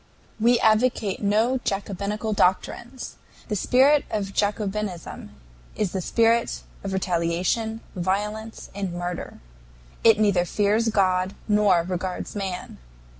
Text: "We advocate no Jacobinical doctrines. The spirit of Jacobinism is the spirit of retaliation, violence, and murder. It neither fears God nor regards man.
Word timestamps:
"We 0.39 0.59
advocate 0.61 1.21
no 1.21 1.59
Jacobinical 1.59 2.33
doctrines. 2.33 3.17
The 3.49 3.55
spirit 3.55 4.03
of 4.09 4.33
Jacobinism 4.33 5.29
is 5.75 5.91
the 5.91 6.01
spirit 6.01 6.63
of 6.83 6.91
retaliation, 6.91 7.81
violence, 7.95 8.71
and 8.73 8.93
murder. 8.93 9.41
It 10.03 10.17
neither 10.19 10.43
fears 10.45 10.89
God 10.89 11.35
nor 11.47 11.83
regards 11.83 12.35
man. 12.35 12.79